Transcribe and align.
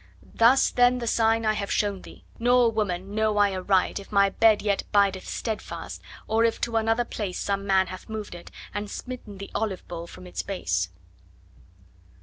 Thus 0.33 0.71
then 0.71 0.97
the 0.97 1.05
sign 1.05 1.45
I 1.45 1.53
have 1.53 1.69
shown 1.71 2.01
thee; 2.01 2.23
nor, 2.39 2.71
woman, 2.71 3.13
know 3.13 3.37
I 3.37 3.53
aright 3.55 3.99
If 3.99 4.11
my 4.11 4.31
bed 4.31 4.63
yet 4.63 4.81
bideth 4.91 5.27
steadfast, 5.27 6.01
or 6.27 6.43
if 6.43 6.59
to 6.61 6.77
another 6.77 7.05
place 7.05 7.39
Some 7.39 7.67
man 7.67 7.85
hath 7.85 8.09
moved 8.09 8.33
it, 8.33 8.49
and 8.73 8.89
smitten 8.89 9.37
the 9.37 9.51
olive 9.53 9.87
bole 9.87 10.07
from 10.07 10.25
its 10.25 10.41
base.' 10.41 10.89